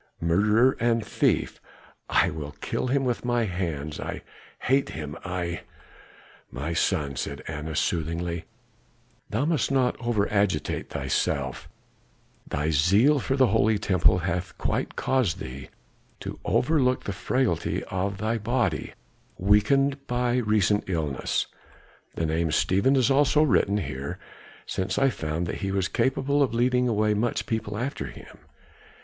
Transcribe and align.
Murderer 0.19 0.75
and 0.79 1.05
thief! 1.05 1.61
I 2.09 2.31
will 2.31 2.53
kill 2.59 2.87
him 2.87 3.05
with 3.05 3.23
my 3.23 3.45
hands 3.45 3.99
I 3.99 4.23
hate 4.61 4.89
him 4.89 5.15
I" 5.23 5.61
"My 6.59 6.73
son," 6.73 7.15
said 7.15 7.43
Annas 7.47 7.79
soothingly, 7.79 8.45
"thou 9.29 9.45
must 9.45 9.69
not 9.69 9.95
over 9.99 10.27
agitate 10.33 10.89
thyself; 10.89 11.69
thy 12.47 12.71
zeal 12.71 13.19
for 13.19 13.35
the 13.37 13.45
holy 13.53 13.77
temple 13.77 14.17
hath 14.17 14.57
quite 14.57 14.95
caused 14.95 15.37
thee 15.37 15.69
to 16.21 16.39
overlook 16.45 17.03
the 17.03 17.13
frailty 17.13 17.83
of 17.83 18.17
thy 18.17 18.39
body, 18.39 18.93
weakened 19.37 20.07
by 20.07 20.37
recent 20.37 20.83
illness. 20.87 21.45
The 22.15 22.25
name 22.25 22.49
Stephen 22.51 22.95
is 22.95 23.11
also 23.11 23.43
written 23.43 23.77
here, 23.77 24.17
since 24.65 24.97
I 24.97 25.11
found 25.11 25.45
that 25.45 25.57
he 25.61 25.71
was 25.71 25.87
capable 25.87 26.41
of 26.41 26.55
leading 26.55 26.87
away 26.87 27.13
much 27.13 27.45
people 27.45 27.77
after 27.77 28.07
him. 28.07 28.39